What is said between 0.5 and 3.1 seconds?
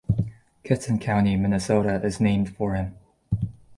Kittson County, Minnesota is named for him.